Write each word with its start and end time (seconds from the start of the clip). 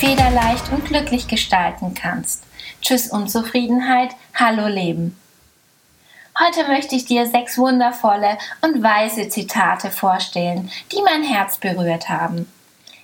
federleicht 0.00 0.72
und 0.72 0.86
glücklich 0.86 1.28
gestalten 1.28 1.94
kannst. 1.94 2.42
Tschüss 2.80 3.08
Unzufriedenheit, 3.08 4.12
hallo 4.34 4.66
Leben. 4.66 5.14
Heute 6.38 6.66
möchte 6.68 6.96
ich 6.96 7.04
dir 7.04 7.26
sechs 7.26 7.58
wundervolle 7.58 8.38
und 8.62 8.82
weise 8.82 9.28
Zitate 9.28 9.90
vorstellen, 9.90 10.70
die 10.90 11.02
mein 11.02 11.22
Herz 11.22 11.58
berührt 11.58 12.08
haben. 12.08 12.50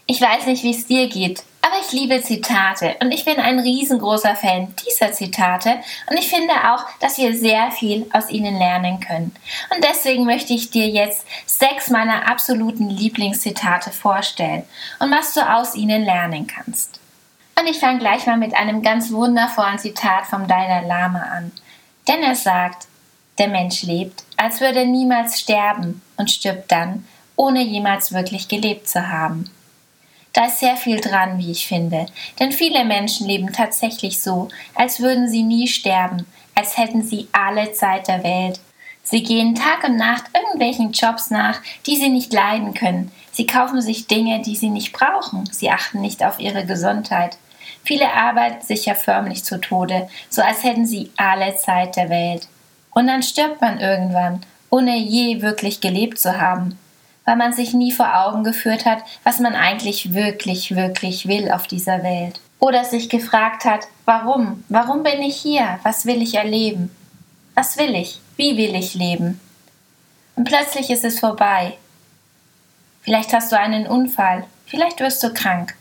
Ich 0.06 0.23
weiß 0.23 0.47
nicht, 0.47 0.62
wie 0.62 0.70
es 0.70 0.87
dir 0.87 1.11
geht, 1.11 1.43
ich 1.80 1.93
liebe 1.93 2.23
Zitate 2.23 2.97
und 3.01 3.12
ich 3.12 3.25
bin 3.25 3.39
ein 3.39 3.59
riesengroßer 3.59 4.37
Fan 4.37 4.75
dieser 4.87 5.12
Zitate 5.12 5.77
und 6.11 6.19
ich 6.19 6.29
finde 6.29 6.53
auch, 6.73 6.84
dass 7.01 7.19
wir 7.19 7.37
sehr 7.37 7.71
viel 7.71 8.07
aus 8.12 8.30
ihnen 8.30 8.59
lernen 8.59 9.01
können. 9.01 9.34
Und 9.75 9.84
deswegen 9.84 10.25
möchte 10.25 10.53
ich 10.53 10.70
dir 10.70 10.89
jetzt 10.89 11.27
sechs 11.47 11.91
meiner 11.91 12.29
absoluten 12.29 12.89
Lieblingszitate 12.89 13.91
vorstellen 13.91 14.65
und 15.01 15.11
was 15.11 15.34
du 15.34 15.41
aus 15.41 15.75
ihnen 15.75 16.05
lernen 16.05 16.47
kannst. 16.47 17.01
Und 17.59 17.67
ich 17.67 17.79
fange 17.79 17.98
gleich 17.98 18.27
mal 18.27 18.37
mit 18.37 18.55
einem 18.55 18.83
ganz 18.83 19.11
wundervollen 19.11 19.79
Zitat 19.79 20.27
vom 20.27 20.47
Dalai 20.47 20.87
Lama 20.87 21.20
an. 21.20 21.53
Denn 22.06 22.22
er 22.22 22.34
sagt, 22.34 22.87
der 23.39 23.48
Mensch 23.48 23.83
lebt, 23.83 24.25
als 24.37 24.61
würde 24.61 24.81
er 24.81 24.87
niemals 24.87 25.41
sterben 25.41 26.03
und 26.17 26.31
stirbt 26.31 26.70
dann, 26.70 27.06
ohne 27.34 27.62
jemals 27.62 28.12
wirklich 28.12 28.48
gelebt 28.48 28.89
zu 28.89 29.09
haben. 29.09 29.50
Da 30.37 30.45
ist 30.45 30.61
sehr 30.61 30.77
viel 30.77 31.01
dran, 31.01 31.39
wie 31.39 31.51
ich 31.51 31.67
finde. 31.67 32.05
Denn 32.39 32.53
viele 32.53 32.84
Menschen 32.84 33.27
leben 33.27 33.55
tatsächlich 33.55 34.20
so, 34.20 34.48
als 34.75 35.01
würden 35.01 35.31
sie 35.31 35.43
nie 35.43 35.67
sterben, 35.67 36.27
als 36.55 36.77
hätten 36.77 37.03
sie 37.03 37.27
alle 37.33 37.73
Zeit 37.73 38.06
der 38.06 38.23
Welt. 38.23 38.61
Sie 39.03 39.23
gehen 39.23 39.55
Tag 39.55 39.89
und 39.89 39.97
Nacht 39.97 40.25
irgendwelchen 40.34 40.93
Jobs 40.93 41.31
nach, 41.31 41.62
die 41.87 41.97
sie 41.97 42.11
nicht 42.11 42.34
leiden 42.34 42.75
können. 42.75 43.11
Sie 43.33 43.47
kaufen 43.47 43.81
sich 43.81 44.09
Dinge, 44.09 44.43
die 44.43 44.56
sie 44.56 44.69
nicht 44.69 44.93
brauchen. 44.93 45.48
Sie 45.51 45.70
achten 45.70 46.03
nicht 46.03 46.23
auf 46.23 46.39
ihre 46.39 46.67
Gesundheit. 46.67 47.39
Viele 47.83 48.12
arbeiten 48.12 48.62
sich 48.62 48.84
ja 48.84 48.95
förmlich 48.95 49.43
zu 49.43 49.59
Tode, 49.59 50.06
so 50.28 50.43
als 50.43 50.65
hätten 50.65 50.84
sie 50.84 51.12
alle 51.17 51.56
Zeit 51.56 51.97
der 51.97 52.11
Welt. 52.11 52.47
Und 52.91 53.06
dann 53.06 53.23
stirbt 53.23 53.62
man 53.62 53.81
irgendwann, 53.81 54.43
ohne 54.69 54.98
je 54.98 55.41
wirklich 55.41 55.81
gelebt 55.81 56.19
zu 56.19 56.39
haben 56.39 56.78
weil 57.27 57.36
man 57.36 57.52
sich 57.52 57.74
nie 57.74 57.92
vor 57.92 58.16
Augen 58.24 58.44
geführt 58.44 58.86
hat, 58.86 59.02
was 59.24 59.41
man 59.41 59.55
eigentlich 59.55 60.14
wirklich, 60.14 60.74
wirklich 60.74 61.28
will 61.28 61.50
auf 61.50 61.66
dieser 61.66 62.02
Welt. 62.02 62.41
Oder 62.58 62.84
sich 62.84 63.10
gefragt 63.10 63.66
hat, 63.66 63.88
warum? 64.06 64.64
Warum 64.70 65.02
bin 65.02 65.20
ich 65.20 65.36
hier? 65.36 65.78
Was 65.82 66.06
will 66.06 66.22
ich 66.22 66.36
erleben? 66.36 66.91
Was 67.54 67.77
will 67.77 67.94
ich? 67.94 68.20
Wie 68.36 68.56
will 68.56 68.74
ich 68.74 68.94
leben? 68.94 69.41
Und 70.36 70.44
plötzlich 70.44 70.88
ist 70.91 71.04
es 71.04 71.20
vorbei. 71.20 71.74
Vielleicht 73.02 73.32
hast 73.32 73.52
du 73.52 73.58
einen 73.58 73.86
Unfall, 73.86 74.44
vielleicht 74.66 75.00
wirst 75.00 75.22
du 75.22 75.32
krank. 75.32 75.74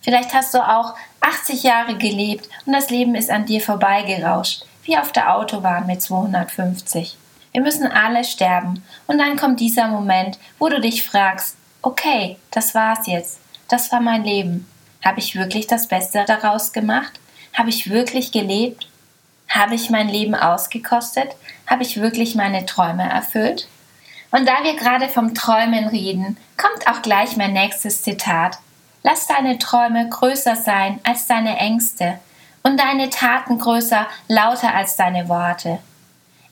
Vielleicht 0.00 0.32
hast 0.32 0.54
du 0.54 0.58
auch 0.58 0.94
80 1.20 1.62
Jahre 1.62 1.96
gelebt 1.96 2.48
und 2.64 2.72
das 2.72 2.88
Leben 2.90 3.14
ist 3.14 3.30
an 3.30 3.44
dir 3.44 3.60
vorbeigerauscht, 3.60 4.64
wie 4.84 4.96
auf 4.96 5.12
der 5.12 5.34
Autobahn 5.34 5.86
mit 5.86 6.00
250. 6.00 7.16
Wir 7.52 7.62
müssen 7.62 7.86
alle 7.86 8.24
sterben. 8.24 8.84
Und 9.06 9.18
dann 9.18 9.36
kommt 9.36 9.60
dieser 9.60 9.88
Moment, 9.88 10.38
wo 10.58 10.68
du 10.68 10.80
dich 10.80 11.04
fragst, 11.04 11.56
okay, 11.82 12.36
das 12.50 12.74
war's 12.74 13.06
jetzt. 13.06 13.40
Das 13.68 13.90
war 13.92 14.00
mein 14.00 14.24
Leben. 14.24 14.66
Habe 15.04 15.20
ich 15.20 15.34
wirklich 15.34 15.66
das 15.66 15.88
Beste 15.88 16.24
daraus 16.26 16.72
gemacht? 16.72 17.18
Habe 17.54 17.70
ich 17.70 17.90
wirklich 17.90 18.32
gelebt? 18.32 18.88
Habe 19.48 19.74
ich 19.74 19.90
mein 19.90 20.08
Leben 20.08 20.34
ausgekostet? 20.34 21.34
Habe 21.66 21.82
ich 21.82 22.00
wirklich 22.00 22.34
meine 22.34 22.66
Träume 22.66 23.08
erfüllt? 23.08 23.68
Und 24.30 24.46
da 24.46 24.62
wir 24.62 24.76
gerade 24.76 25.08
vom 25.08 25.34
Träumen 25.34 25.88
reden, 25.88 26.36
kommt 26.56 26.86
auch 26.86 27.02
gleich 27.02 27.36
mein 27.36 27.52
nächstes 27.52 28.02
Zitat. 28.02 28.58
Lass 29.02 29.26
deine 29.26 29.58
Träume 29.58 30.08
größer 30.08 30.56
sein 30.56 31.00
als 31.02 31.26
deine 31.26 31.56
Ängste 31.56 32.20
und 32.62 32.78
deine 32.78 33.10
Taten 33.10 33.58
größer, 33.58 34.06
lauter 34.28 34.74
als 34.74 34.96
deine 34.96 35.28
Worte. 35.28 35.80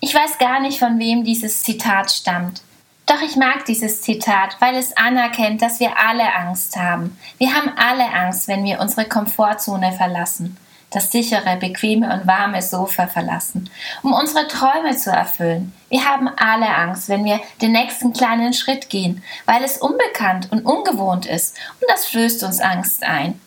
Ich 0.01 0.15
weiß 0.15 0.39
gar 0.39 0.61
nicht, 0.61 0.79
von 0.79 0.99
wem 0.99 1.25
dieses 1.25 1.63
Zitat 1.63 2.11
stammt. 2.11 2.63
Doch 3.07 3.21
ich 3.23 3.37
mag 3.37 3.65
dieses 3.65 4.03
Zitat, 4.03 4.57
weil 4.61 4.77
es 4.77 4.97
anerkennt, 4.97 5.61
dass 5.63 5.81
wir 5.81 5.99
alle 5.99 6.35
Angst 6.35 6.77
haben. 6.77 7.19
Wir 7.39 7.55
haben 7.55 7.73
alle 7.77 8.13
Angst, 8.13 8.49
wenn 8.49 8.65
wir 8.65 8.81
unsere 8.81 9.07
Komfortzone 9.07 9.93
verlassen, 9.93 10.57
das 10.91 11.11
sichere, 11.11 11.57
bequeme 11.57 12.13
und 12.13 12.27
warme 12.27 12.63
Sofa 12.63 13.07
verlassen, 13.09 13.71
um 14.03 14.13
unsere 14.13 14.47
Träume 14.47 14.97
zu 14.97 15.11
erfüllen. 15.11 15.73
Wir 15.89 16.05
haben 16.05 16.29
alle 16.29 16.69
Angst, 16.69 17.09
wenn 17.09 17.25
wir 17.25 17.41
den 17.61 17.73
nächsten 17.73 18.13
kleinen 18.13 18.53
Schritt 18.53 18.91
gehen, 18.91 19.23
weil 19.47 19.65
es 19.65 19.79
unbekannt 19.79 20.53
und 20.53 20.65
ungewohnt 20.65 21.27
ist 21.27 21.57
und 21.81 21.91
das 21.91 22.07
flößt 22.07 22.45
uns 22.45 22.61
Angst 22.61 23.03
ein. 23.05 23.41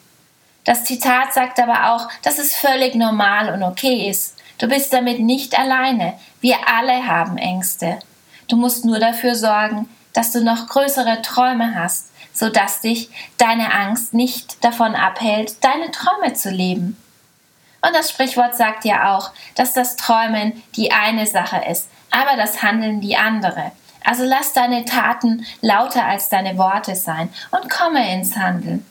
Das 0.64 0.84
Zitat 0.84 1.34
sagt 1.34 1.60
aber 1.60 1.94
auch, 1.94 2.08
dass 2.24 2.40
es 2.40 2.56
völlig 2.56 2.96
normal 2.96 3.54
und 3.54 3.64
okay 3.64 4.10
ist, 4.10 4.38
Du 4.62 4.68
bist 4.68 4.94
damit 4.94 5.20
nicht 5.20 5.58
alleine. 5.58 6.14
Wir 6.40 6.56
alle 6.68 7.08
haben 7.08 7.40
Ängste. 7.40 7.98
Du 8.48 8.58
musst 8.58 8.86
nur 8.86 9.00
dafür 9.00 9.34
sorgen, 9.34 9.90
dass 10.14 10.34
du 10.34 10.44
noch 10.44 10.68
größere 10.68 11.24
Träume 11.24 11.74
hast, 11.74 12.12
sodass 12.32 12.80
dich 12.82 13.10
deine 13.40 13.74
Angst 13.74 14.14
nicht 14.14 14.64
davon 14.64 14.94
abhält, 14.94 15.64
deine 15.64 15.90
Träume 15.90 16.36
zu 16.36 16.52
leben. 16.52 16.96
Und 17.82 17.96
das 17.96 18.12
Sprichwort 18.12 18.56
sagt 18.56 18.86
ja 18.86 19.18
auch, 19.18 19.32
dass 19.56 19.74
das 19.74 19.96
Träumen 19.96 20.62
die 20.76 20.92
eine 20.92 21.26
Sache 21.26 21.64
ist, 21.68 21.90
aber 22.12 22.38
das 22.38 22.62
Handeln 22.62 23.02
die 23.02 23.18
andere. 23.18 23.72
Also 24.04 24.26
lass 24.26 24.54
deine 24.54 24.86
Taten 24.86 25.44
lauter 25.62 26.06
als 26.06 26.30
deine 26.30 26.60
Worte 26.60 26.96
sein 26.96 27.30
und 27.50 27.68
komme 27.68 28.14
ins 28.14 28.36
Handeln. 28.36 28.86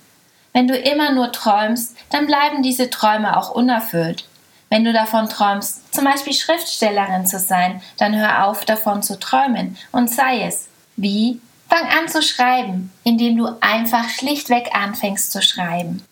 Wenn 0.52 0.66
du 0.66 0.76
immer 0.76 1.12
nur 1.12 1.31
träumst, 1.31 1.97
dann 2.10 2.26
bleiben 2.26 2.64
diese 2.64 2.91
Träume 2.91 3.37
auch 3.37 3.52
unerfüllt. 3.52 4.25
Wenn 4.70 4.84
du 4.84 4.92
davon 4.92 5.28
träumst, 5.28 5.92
zum 5.92 6.04
Beispiel 6.04 6.32
Schriftstellerin 6.32 7.26
zu 7.26 7.41
sein, 7.41 7.82
dann 7.98 8.16
hör 8.16 8.47
auf 8.47 8.64
davon 8.64 9.03
zu 9.03 9.19
träumen 9.19 9.76
und 9.91 10.08
sei 10.08 10.44
es. 10.44 10.69
Wie? 10.97 11.41
Fang 11.69 11.86
an 11.86 12.08
zu 12.08 12.22
schreiben, 12.22 12.92
indem 13.03 13.36
du 13.36 13.48
einfach 13.60 14.08
schlichtweg 14.08 14.70
anfängst 14.72 15.32
zu 15.32 15.42
schreiben. 15.42 16.04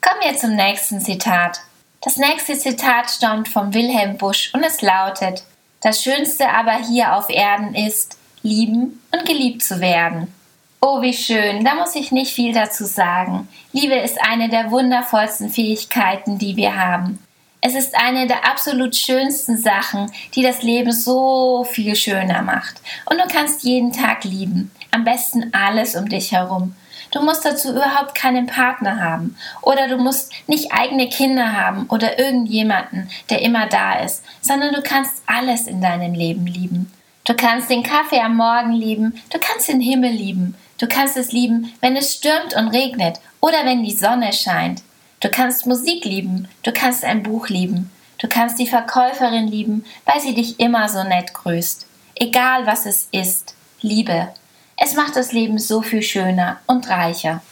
Kommen 0.00 0.20
wir 0.22 0.36
zum 0.36 0.56
nächsten 0.56 1.00
Zitat. 1.00 1.60
Das 2.00 2.16
nächste 2.16 2.58
Zitat 2.58 3.10
stammt 3.10 3.48
von 3.48 3.74
Wilhelm 3.74 4.16
Busch 4.16 4.50
und 4.54 4.64
es 4.64 4.82
lautet, 4.82 5.44
das 5.80 6.02
Schönste 6.02 6.48
aber 6.48 6.78
hier 6.84 7.14
auf 7.14 7.28
Erden 7.30 7.74
ist, 7.74 8.18
lieben 8.42 9.00
und 9.12 9.24
geliebt 9.24 9.62
zu 9.62 9.80
werden. 9.80 10.34
Oh, 10.80 11.00
wie 11.02 11.12
schön, 11.12 11.64
da 11.64 11.74
muss 11.74 11.94
ich 11.94 12.10
nicht 12.10 12.32
viel 12.32 12.54
dazu 12.54 12.86
sagen. 12.86 13.48
Liebe 13.72 13.94
ist 13.94 14.18
eine 14.20 14.48
der 14.48 14.70
wundervollsten 14.70 15.50
Fähigkeiten, 15.50 16.38
die 16.38 16.56
wir 16.56 16.74
haben. 16.74 17.18
Es 17.62 17.74
ist 17.74 17.94
eine 17.94 18.26
der 18.26 18.46
absolut 18.50 18.96
schönsten 18.96 19.58
Sachen, 19.58 20.10
die 20.34 20.42
das 20.42 20.62
Leben 20.62 20.92
so 20.92 21.64
viel 21.64 21.94
schöner 21.94 22.42
macht. 22.42 22.80
Und 23.04 23.18
du 23.18 23.26
kannst 23.28 23.64
jeden 23.64 23.92
Tag 23.92 24.24
lieben. 24.24 24.70
Am 24.90 25.04
besten 25.04 25.52
alles 25.52 25.94
um 25.94 26.08
dich 26.08 26.32
herum. 26.32 26.74
Du 27.10 27.20
musst 27.22 27.44
dazu 27.44 27.70
überhaupt 27.72 28.14
keinen 28.14 28.46
Partner 28.46 29.02
haben. 29.02 29.36
Oder 29.62 29.88
du 29.88 29.98
musst 29.98 30.32
nicht 30.46 30.72
eigene 30.72 31.08
Kinder 31.08 31.52
haben 31.52 31.86
oder 31.88 32.18
irgendjemanden, 32.18 33.10
der 33.28 33.42
immer 33.42 33.66
da 33.66 33.98
ist, 34.00 34.24
sondern 34.40 34.72
du 34.72 34.80
kannst 34.80 35.22
alles 35.26 35.66
in 35.66 35.82
deinem 35.82 36.14
Leben 36.14 36.46
lieben. 36.46 36.90
Du 37.24 37.34
kannst 37.34 37.68
den 37.68 37.82
Kaffee 37.82 38.20
am 38.20 38.36
Morgen 38.36 38.72
lieben, 38.72 39.20
du 39.30 39.38
kannst 39.38 39.68
den 39.68 39.80
Himmel 39.80 40.10
lieben, 40.10 40.56
du 40.78 40.86
kannst 40.86 41.16
es 41.16 41.32
lieben, 41.32 41.72
wenn 41.80 41.94
es 41.94 42.14
stürmt 42.14 42.54
und 42.56 42.68
regnet 42.68 43.20
oder 43.40 43.64
wenn 43.64 43.84
die 43.84 43.94
Sonne 43.94 44.32
scheint. 44.32 44.82
Du 45.20 45.28
kannst 45.28 45.66
Musik 45.66 46.06
lieben, 46.06 46.48
du 46.62 46.72
kannst 46.72 47.04
ein 47.04 47.22
Buch 47.22 47.48
lieben, 47.48 47.90
du 48.18 48.26
kannst 48.26 48.58
die 48.58 48.66
Verkäuferin 48.66 49.46
lieben, 49.46 49.84
weil 50.06 50.18
sie 50.20 50.34
dich 50.34 50.58
immer 50.58 50.88
so 50.88 51.04
nett 51.04 51.34
grüßt. 51.34 51.86
Egal 52.14 52.66
was 52.66 52.86
es 52.86 53.08
ist, 53.12 53.54
Liebe. 53.82 54.28
Es 54.76 54.94
macht 54.94 55.16
das 55.16 55.32
Leben 55.32 55.58
so 55.58 55.82
viel 55.82 56.02
schöner 56.02 56.58
und 56.66 56.88
reicher. 56.88 57.42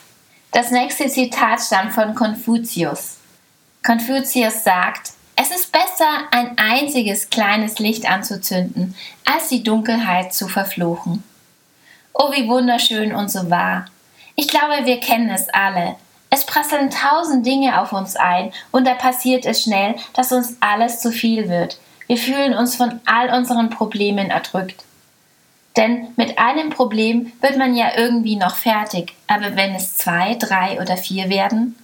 Das 0.52 0.70
nächste 0.70 1.08
Zitat 1.08 1.60
stammt 1.60 1.92
von 1.92 2.14
Konfuzius. 2.14 3.18
Konfuzius 3.84 4.64
sagt, 4.64 5.12
es 5.36 5.50
ist 5.50 5.70
besser, 5.70 6.26
ein 6.30 6.56
einziges 6.56 7.28
kleines 7.28 7.78
Licht 7.78 8.10
anzuzünden, 8.10 8.94
als 9.24 9.48
die 9.48 9.62
Dunkelheit 9.62 10.32
zu 10.32 10.48
verfluchen. 10.48 11.22
Oh, 12.12 12.32
wie 12.32 12.48
wunderschön 12.48 13.14
und 13.14 13.30
so 13.30 13.50
wahr. 13.50 13.86
Ich 14.36 14.48
glaube, 14.48 14.86
wir 14.86 15.00
kennen 15.00 15.30
es 15.30 15.48
alle. 15.50 15.96
Es 16.30 16.44
prasseln 16.44 16.90
tausend 16.90 17.46
Dinge 17.46 17.80
auf 17.80 17.92
uns 17.92 18.16
ein 18.16 18.52
und 18.70 18.86
da 18.86 18.94
passiert 18.94 19.46
es 19.46 19.62
schnell, 19.62 19.96
dass 20.14 20.32
uns 20.32 20.56
alles 20.60 21.00
zu 21.00 21.10
viel 21.10 21.48
wird. 21.48 21.78
Wir 22.06 22.16
fühlen 22.16 22.54
uns 22.54 22.76
von 22.76 23.00
all 23.06 23.30
unseren 23.36 23.70
Problemen 23.70 24.30
erdrückt. 24.30 24.84
Denn 25.76 26.08
mit 26.16 26.38
einem 26.38 26.70
Problem 26.70 27.32
wird 27.40 27.56
man 27.56 27.76
ja 27.76 27.92
irgendwie 27.96 28.36
noch 28.36 28.56
fertig, 28.56 29.14
aber 29.26 29.56
wenn 29.56 29.74
es 29.74 29.96
zwei, 29.96 30.34
drei 30.34 30.80
oder 30.80 30.96
vier 30.96 31.28
werden, 31.28 31.76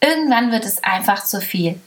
irgendwann 0.00 0.52
wird 0.52 0.64
es 0.64 0.84
einfach 0.84 1.24
zu 1.24 1.40
viel. 1.40 1.80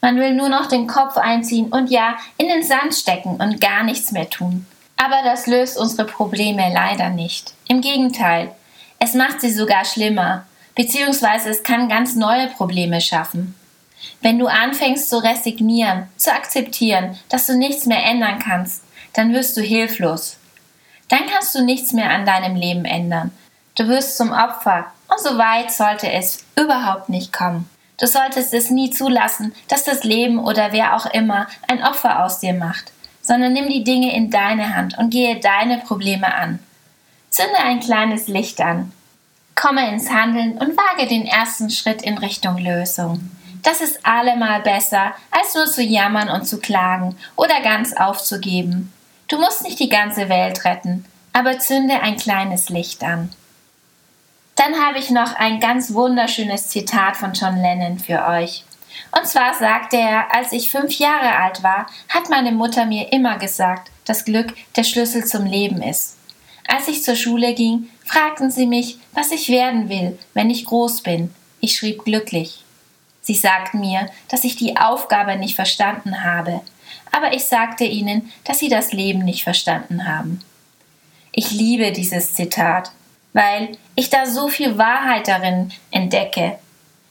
Man 0.00 0.16
will 0.16 0.34
nur 0.34 0.48
noch 0.48 0.66
den 0.66 0.86
Kopf 0.86 1.16
einziehen 1.16 1.72
und 1.72 1.90
ja, 1.90 2.18
in 2.36 2.48
den 2.48 2.62
Sand 2.62 2.94
stecken 2.94 3.36
und 3.40 3.60
gar 3.60 3.82
nichts 3.82 4.12
mehr 4.12 4.28
tun. 4.28 4.66
Aber 4.96 5.22
das 5.24 5.46
löst 5.46 5.78
unsere 5.78 6.06
Probleme 6.06 6.72
leider 6.72 7.08
nicht. 7.08 7.54
Im 7.68 7.80
Gegenteil, 7.80 8.50
es 8.98 9.14
macht 9.14 9.40
sie 9.40 9.52
sogar 9.52 9.84
schlimmer, 9.84 10.44
beziehungsweise 10.78 11.50
es 11.50 11.64
kann 11.64 11.88
ganz 11.88 12.14
neue 12.14 12.46
Probleme 12.46 13.00
schaffen. 13.00 13.56
Wenn 14.22 14.38
du 14.38 14.46
anfängst 14.46 15.10
zu 15.10 15.18
resignieren, 15.18 16.06
zu 16.16 16.32
akzeptieren, 16.32 17.18
dass 17.28 17.46
du 17.46 17.56
nichts 17.56 17.86
mehr 17.86 18.04
ändern 18.04 18.38
kannst, 18.38 18.84
dann 19.12 19.34
wirst 19.34 19.56
du 19.56 19.60
hilflos. 19.60 20.36
Dann 21.08 21.26
kannst 21.26 21.52
du 21.56 21.64
nichts 21.64 21.92
mehr 21.92 22.10
an 22.10 22.24
deinem 22.24 22.54
Leben 22.54 22.84
ändern. 22.84 23.32
Du 23.76 23.88
wirst 23.88 24.16
zum 24.16 24.30
Opfer 24.30 24.86
und 25.08 25.18
so 25.18 25.36
weit 25.36 25.72
sollte 25.72 26.12
es 26.12 26.44
überhaupt 26.54 27.08
nicht 27.08 27.32
kommen. 27.32 27.68
Du 27.98 28.06
solltest 28.06 28.54
es 28.54 28.70
nie 28.70 28.90
zulassen, 28.90 29.52
dass 29.66 29.82
das 29.82 30.04
Leben 30.04 30.38
oder 30.38 30.70
wer 30.70 30.94
auch 30.94 31.06
immer 31.06 31.48
ein 31.66 31.82
Opfer 31.82 32.24
aus 32.24 32.38
dir 32.38 32.54
macht, 32.54 32.92
sondern 33.20 33.52
nimm 33.52 33.68
die 33.68 33.82
Dinge 33.82 34.14
in 34.14 34.30
deine 34.30 34.76
Hand 34.76 34.96
und 34.96 35.10
gehe 35.10 35.40
deine 35.40 35.78
Probleme 35.78 36.32
an. 36.32 36.60
Zünde 37.30 37.58
ein 37.58 37.80
kleines 37.80 38.28
Licht 38.28 38.60
an. 38.60 38.92
Komme 39.60 39.90
ins 39.90 40.08
Handeln 40.08 40.52
und 40.52 40.76
wage 40.76 41.08
den 41.08 41.26
ersten 41.26 41.68
Schritt 41.68 42.02
in 42.02 42.16
Richtung 42.18 42.58
Lösung. 42.58 43.28
Das 43.64 43.80
ist 43.80 44.06
allemal 44.06 44.60
besser, 44.60 45.14
als 45.32 45.52
nur 45.56 45.66
zu 45.66 45.82
jammern 45.82 46.28
und 46.28 46.46
zu 46.46 46.60
klagen 46.60 47.16
oder 47.34 47.60
ganz 47.60 47.92
aufzugeben. 47.92 48.92
Du 49.26 49.36
musst 49.40 49.64
nicht 49.64 49.80
die 49.80 49.88
ganze 49.88 50.28
Welt 50.28 50.64
retten, 50.64 51.04
aber 51.32 51.58
zünde 51.58 52.00
ein 52.00 52.16
kleines 52.16 52.68
Licht 52.68 53.02
an. 53.02 53.32
Dann 54.54 54.80
habe 54.80 55.00
ich 55.00 55.10
noch 55.10 55.34
ein 55.34 55.58
ganz 55.58 55.92
wunderschönes 55.92 56.68
Zitat 56.68 57.16
von 57.16 57.32
John 57.32 57.60
Lennon 57.60 57.98
für 57.98 58.28
euch. 58.28 58.64
Und 59.10 59.26
zwar 59.26 59.54
sagte 59.54 59.96
er, 59.96 60.32
als 60.32 60.52
ich 60.52 60.70
fünf 60.70 61.00
Jahre 61.00 61.34
alt 61.34 61.64
war, 61.64 61.86
hat 62.08 62.30
meine 62.30 62.52
Mutter 62.52 62.86
mir 62.86 63.12
immer 63.12 63.38
gesagt, 63.38 63.90
dass 64.04 64.24
Glück 64.24 64.54
der 64.76 64.84
Schlüssel 64.84 65.24
zum 65.24 65.46
Leben 65.46 65.82
ist. 65.82 66.16
Als 66.68 66.86
ich 66.86 67.02
zur 67.02 67.16
Schule 67.16 67.54
ging, 67.54 67.88
fragten 68.08 68.50
sie 68.50 68.66
mich, 68.66 68.98
was 69.12 69.30
ich 69.30 69.50
werden 69.50 69.88
will, 69.88 70.18
wenn 70.34 70.50
ich 70.50 70.64
groß 70.64 71.02
bin. 71.02 71.32
Ich 71.60 71.76
schrieb 71.76 72.04
glücklich. 72.04 72.64
Sie 73.20 73.34
sagten 73.34 73.80
mir, 73.80 74.08
dass 74.28 74.44
ich 74.44 74.56
die 74.56 74.78
Aufgabe 74.78 75.36
nicht 75.36 75.54
verstanden 75.54 76.24
habe, 76.24 76.62
aber 77.12 77.34
ich 77.34 77.44
sagte 77.44 77.84
ihnen, 77.84 78.32
dass 78.44 78.58
sie 78.58 78.70
das 78.70 78.92
Leben 78.92 79.24
nicht 79.24 79.44
verstanden 79.44 80.06
haben. 80.06 80.40
Ich 81.32 81.50
liebe 81.50 81.92
dieses 81.92 82.34
Zitat, 82.34 82.90
weil 83.34 83.76
ich 83.94 84.08
da 84.08 84.24
so 84.24 84.48
viel 84.48 84.78
Wahrheit 84.78 85.28
darin 85.28 85.70
entdecke. 85.90 86.58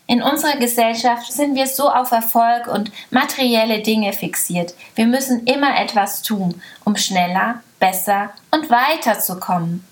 In 0.08 0.24
unserer 0.24 0.58
Gesellschaft 0.58 1.32
sind 1.32 1.54
wir 1.54 1.68
so 1.68 1.90
auf 1.90 2.12
Erfolg 2.12 2.68
und 2.68 2.92
materielle 3.12 3.84
Dinge 3.84 4.14
fixiert. 4.14 4.74
Wir 4.96 5.06
müssen 5.06 5.46
immer 5.46 5.80
etwas 5.80 6.24
tun, 6.24 6.62
um 6.86 6.96
schneller, 6.96 7.62
besser 7.80 8.32
und 8.50 8.70
weiter 8.72 9.20
zu 9.20 9.40
kommen. 9.40 9.86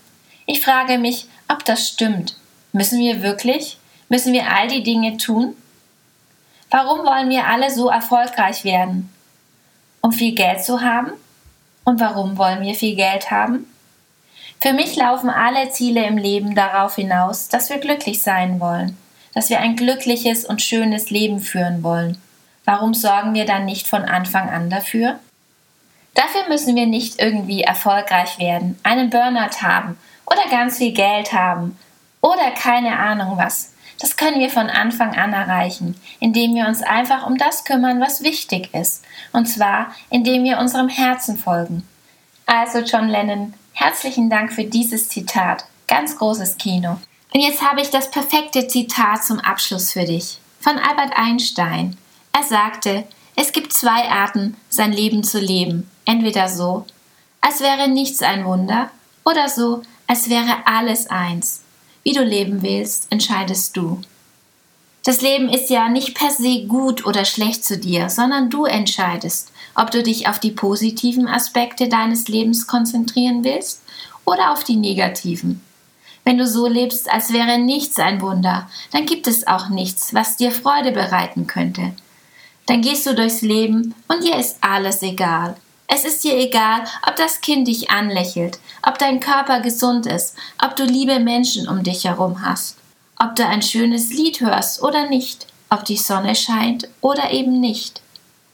Ich 0.45 0.62
frage 0.62 0.97
mich, 0.97 1.27
ob 1.47 1.65
das 1.65 1.88
stimmt. 1.88 2.36
Müssen 2.71 3.00
wir 3.00 3.24
wirklich? 3.24 3.77
Müssen 4.09 4.33
wir 4.33 4.51
all 4.51 4.68
die 4.68 4.83
Dinge 4.83 5.18
tun? 5.18 5.56
Warum 6.69 7.00
wollen 7.00 7.30
wir 7.30 7.47
alle 7.47 7.71
so 7.71 7.89
erfolgreich 7.89 8.63
werden? 8.63 9.12
Um 10.01 10.12
viel 10.12 10.36
Geld 10.36 10.63
zu 10.63 10.81
haben? 10.81 11.12
Und 11.83 12.00
warum 12.00 12.38
wollen 12.38 12.62
wir 12.62 12.75
viel 12.75 12.95
Geld 12.95 13.31
haben? 13.31 13.65
Für 14.62 14.74
mich 14.74 14.95
laufen 14.95 15.30
alle 15.30 15.69
Ziele 15.71 16.06
im 16.06 16.18
Leben 16.18 16.56
darauf 16.56 16.95
hinaus, 16.95 17.50
dass 17.50 17.69
wir 17.69 17.77
glücklich 17.77 18.21
sein 18.21 18.59
wollen, 18.59 18.98
dass 19.33 19.50
wir 19.50 19.59
ein 19.59 19.75
glückliches 19.75 20.45
und 20.45 20.62
schönes 20.62 21.09
Leben 21.09 21.39
führen 21.39 21.83
wollen. 21.83 22.18
Warum 22.65 22.94
sorgen 22.94 23.33
wir 23.33 23.45
dann 23.45 23.65
nicht 23.65 23.88
von 23.88 24.03
Anfang 24.03 24.50
an 24.50 24.69
dafür? 24.69 25.19
Dafür 26.13 26.48
müssen 26.50 26.75
wir 26.75 26.86
nicht 26.86 27.19
irgendwie 27.19 27.62
erfolgreich 27.62 28.39
werden, 28.39 28.80
einen 28.83 29.09
Burnout 29.09 29.62
haben 29.62 29.98
oder 30.25 30.50
ganz 30.50 30.77
viel 30.77 30.94
Geld 30.94 31.33
haben 31.33 31.77
oder 32.22 32.51
keine 32.51 32.98
Ahnung 32.98 33.38
was. 33.38 33.72
Das 34.00 34.18
können 34.18 34.39
wir 34.39 34.50
von 34.50 34.69
Anfang 34.69 35.16
an 35.16 35.31
erreichen, 35.31 36.00
indem 36.19 36.54
wir 36.54 36.68
uns 36.68 36.81
einfach 36.81 37.25
um 37.25 37.38
das 37.38 37.63
kümmern, 37.63 38.01
was 38.01 38.24
wichtig 38.24 38.74
ist. 38.74 39.04
Und 39.31 39.45
zwar, 39.45 39.95
indem 40.10 40.44
wir 40.44 40.57
unserem 40.57 40.89
Herzen 40.89 41.38
folgen. 41.38 41.88
Also 42.45 42.80
John 42.80 43.07
Lennon, 43.07 43.54
Herzlichen 43.77 44.30
Dank 44.30 44.54
für 44.54 44.63
dieses 44.63 45.10
Zitat. 45.10 45.66
Ganz 45.86 46.18
großes 46.18 46.57
Kino. 46.57 46.98
Und 47.33 47.42
jetzt 47.42 47.62
habe 47.62 47.81
ich 47.81 47.89
das 47.89 48.10
perfekte 48.10 48.69
Zitat 48.69 49.25
zum 49.25 49.42
Abschluss 49.42 49.92
für 49.92 50.06
dich. 50.06 50.39
Von 50.62 50.77
Albert 50.80 51.12
Einstein. 51.18 51.98
Er 52.31 52.44
sagte, 52.44 53.04
es 53.36 53.51
gibt 53.51 53.74
zwei 53.74 54.10
Arten, 54.10 54.56
sein 54.69 54.94
Leben 54.94 55.25
zu 55.25 55.39
leben. 55.39 55.92
Entweder 56.06 56.48
so, 56.48 56.86
als 57.42 57.60
wäre 57.60 57.89
nichts 57.89 58.24
ein 58.24 58.45
Wunder, 58.45 58.89
oder 59.25 59.50
so, 59.50 59.81
als 60.07 60.30
wäre 60.30 60.66
alles 60.66 61.07
eins. 61.07 61.62
Wie 62.04 62.13
du 62.13 62.24
leben 62.24 62.62
willst, 62.62 63.12
entscheidest 63.12 63.75
du. 63.75 64.02
Das 65.04 65.22
Leben 65.22 65.50
ist 65.50 65.69
ja 65.69 65.88
nicht 65.90 66.16
per 66.16 66.31
se 66.31 66.66
gut 66.68 67.06
oder 67.06 67.25
schlecht 67.25 67.63
zu 67.63 67.78
dir, 67.78 68.10
sondern 68.10 68.50
du 68.50 68.66
entscheidest, 68.66 69.52
ob 69.75 69.92
du 69.92 70.02
dich 70.02 70.28
auf 70.28 70.40
die 70.40 70.52
positiven 70.52 71.28
Aspekte 71.28 71.90
deines 71.90 72.28
Lebens 72.28 72.66
konzentrieren 72.66 73.44
willst 73.44 73.84
oder 74.25 74.52
auf 74.52 74.63
die 74.63 74.78
negativen. 74.78 75.62
Wenn 76.24 76.40
du 76.40 76.48
so 76.48 76.68
lebst, 76.68 77.12
als 77.12 77.31
wäre 77.31 77.60
nichts 77.60 78.00
ein 78.00 78.19
Wunder, 78.19 78.68
dann 78.92 79.06
gibt 79.06 79.28
es 79.28 79.46
auch 79.46 79.69
nichts, 79.69 80.13
was 80.16 80.38
dir 80.38 80.51
Freude 80.51 80.92
bereiten 80.92 81.46
könnte. 81.46 81.94
Dann 82.66 82.81
gehst 82.81 83.06
du 83.06 83.13
durchs 83.13 83.42
Leben 83.42 83.94
und 84.08 84.24
dir 84.24 84.38
ist 84.38 84.58
alles 84.62 85.04
egal. 85.04 85.56
Es 85.88 86.06
ist 86.06 86.24
dir 86.24 86.38
egal, 86.38 86.84
ob 87.08 87.16
das 87.16 87.42
Kind 87.42 87.68
dich 87.68 87.90
anlächelt, 87.90 88.60
ob 88.82 88.98
dein 88.98 89.20
Körper 89.20 89.60
gesund 89.62 90.06
ist, 90.06 90.36
ob 90.64 90.76
du 90.76 90.84
liebe 90.84 91.20
Menschen 91.20 91.68
um 91.68 91.84
dich 91.84 92.06
herum 92.06 92.42
hast 92.42 92.78
ob 93.18 93.36
du 93.36 93.46
ein 93.46 93.62
schönes 93.62 94.10
Lied 94.10 94.42
hörst 94.42 94.82
oder 94.82 95.08
nicht, 95.08 95.48
ob 95.70 95.86
die 95.86 95.98
Sonne 95.98 96.36
scheint 96.36 96.88
oder 97.01 97.32
eben 97.32 97.60
nicht, 97.60 98.01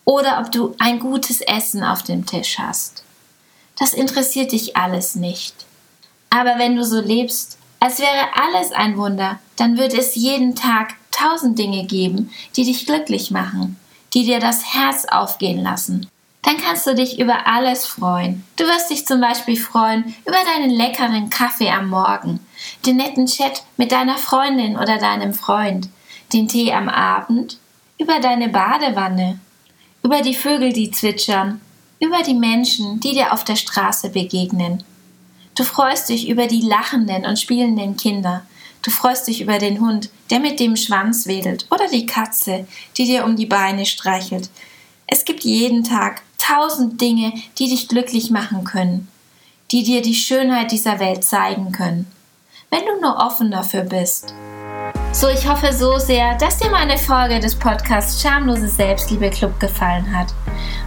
oder 0.05 0.39
ob 0.39 0.51
du 0.51 0.75
ein 0.79 0.99
gutes 0.99 1.41
Essen 1.41 1.83
auf 1.83 2.03
dem 2.03 2.25
Tisch 2.25 2.57
hast. 2.59 3.03
Das 3.77 3.93
interessiert 3.93 4.51
dich 4.51 4.77
alles 4.77 5.15
nicht. 5.15 5.65
Aber 6.29 6.57
wenn 6.57 6.75
du 6.75 6.85
so 6.85 7.01
lebst, 7.01 7.57
als 7.79 7.99
wäre 7.99 8.29
alles 8.35 8.71
ein 8.71 8.97
Wunder, 8.97 9.39
dann 9.55 9.77
wird 9.77 9.93
es 9.93 10.15
jeden 10.15 10.55
Tag 10.55 10.93
tausend 11.11 11.57
Dinge 11.57 11.85
geben, 11.85 12.31
die 12.55 12.63
dich 12.63 12.85
glücklich 12.85 13.31
machen, 13.31 13.79
die 14.13 14.23
dir 14.25 14.39
das 14.39 14.73
Herz 14.73 15.05
aufgehen 15.05 15.61
lassen, 15.61 16.07
dann 16.43 16.57
kannst 16.57 16.87
du 16.87 16.95
dich 16.95 17.19
über 17.19 17.47
alles 17.47 17.85
freuen. 17.85 18.43
Du 18.55 18.65
wirst 18.65 18.89
dich 18.89 19.05
zum 19.05 19.21
Beispiel 19.21 19.57
freuen 19.57 20.15
über 20.25 20.37
deinen 20.55 20.71
leckeren 20.71 21.29
Kaffee 21.29 21.69
am 21.69 21.89
Morgen, 21.89 22.39
den 22.85 22.97
netten 22.97 23.27
Chat 23.27 23.63
mit 23.77 23.91
deiner 23.91 24.17
Freundin 24.17 24.75
oder 24.75 24.97
deinem 24.97 25.33
Freund, 25.33 25.89
den 26.33 26.47
Tee 26.47 26.73
am 26.73 26.89
Abend, 26.89 27.57
über 27.97 28.19
deine 28.19 28.49
Badewanne, 28.49 29.39
über 30.03 30.21
die 30.21 30.33
Vögel, 30.33 30.73
die 30.73 30.89
zwitschern, 30.89 31.61
über 31.99 32.23
die 32.23 32.33
Menschen, 32.33 32.99
die 32.99 33.13
dir 33.13 33.31
auf 33.31 33.43
der 33.43 33.55
Straße 33.55 34.09
begegnen. 34.09 34.83
Du 35.55 35.63
freust 35.63 36.09
dich 36.09 36.27
über 36.27 36.47
die 36.47 36.61
lachenden 36.61 37.25
und 37.25 37.39
spielenden 37.39 37.97
Kinder. 37.97 38.43
Du 38.81 38.89
freust 38.89 39.27
dich 39.27 39.41
über 39.41 39.59
den 39.59 39.79
Hund, 39.79 40.09
der 40.31 40.39
mit 40.39 40.59
dem 40.59 40.75
Schwanz 40.75 41.27
wedelt, 41.27 41.67
oder 41.69 41.87
die 41.87 42.07
Katze, 42.07 42.67
die 42.97 43.05
dir 43.05 43.25
um 43.25 43.35
die 43.35 43.45
Beine 43.45 43.85
streichelt. 43.85 44.49
Es 45.05 45.25
gibt 45.25 45.43
jeden 45.43 45.83
Tag 45.83 46.23
tausend 46.41 46.99
Dinge, 46.99 47.33
die 47.57 47.69
dich 47.69 47.87
glücklich 47.87 48.31
machen 48.31 48.63
können, 48.63 49.07
die 49.71 49.83
dir 49.83 50.01
die 50.01 50.15
Schönheit 50.15 50.71
dieser 50.71 50.99
Welt 50.99 51.23
zeigen 51.23 51.71
können, 51.71 52.11
wenn 52.69 52.81
du 52.81 52.99
nur 52.99 53.17
offen 53.17 53.51
dafür 53.51 53.83
bist. 53.83 54.33
So, 55.13 55.27
ich 55.27 55.47
hoffe 55.47 55.73
so 55.73 55.97
sehr, 55.99 56.37
dass 56.37 56.57
dir 56.57 56.69
meine 56.69 56.97
Folge 56.97 57.39
des 57.39 57.53
Podcasts 57.53 58.21
Schamlose 58.21 58.69
Selbstliebe 58.69 59.29
Club 59.29 59.59
gefallen 59.59 60.17
hat 60.17 60.33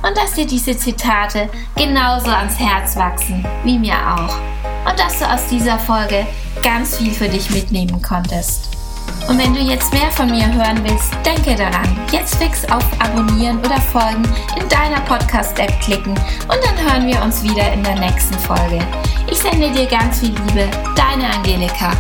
und 0.03 0.17
dass 0.17 0.33
dir 0.33 0.47
diese 0.47 0.77
Zitate 0.77 1.49
genauso 1.77 2.31
ans 2.31 2.59
Herz 2.59 2.97
wachsen 2.97 3.47
wie 3.65 3.79
mir 3.79 3.95
auch 3.95 4.37
und 4.91 4.99
dass 4.99 5.19
du 5.19 5.31
aus 5.31 5.47
dieser 5.51 5.79
Folge 5.79 6.27
ganz 6.63 6.97
viel 6.97 7.13
für 7.13 7.29
dich 7.29 7.51
mitnehmen 7.51 8.01
konntest. 8.03 8.74
Und 9.28 9.38
wenn 9.38 9.54
du 9.54 9.61
jetzt 9.61 9.92
mehr 9.92 10.11
von 10.11 10.30
mir 10.30 10.47
hören 10.52 10.83
willst, 10.83 11.12
denke 11.25 11.56
daran, 11.56 11.99
jetzt 12.12 12.37
fix 12.37 12.64
auf 12.71 12.85
Abonnieren 13.00 13.59
oder 13.59 13.80
Folgen 13.80 14.23
in 14.61 14.68
deiner 14.68 15.00
Podcast-App 15.06 15.80
klicken 15.80 16.12
und 16.12 16.59
dann 16.62 16.92
hören 16.92 17.06
wir 17.06 17.23
uns 17.23 17.42
wieder 17.42 17.73
in 17.73 17.83
der 17.83 17.99
nächsten 17.99 18.38
Folge. 18.38 18.80
Ich 19.30 19.38
sende 19.38 19.71
dir 19.71 19.87
ganz 19.87 20.21
viel 20.21 20.35
Liebe, 20.47 20.68
deine 20.94 21.33
Angelika. 21.35 21.92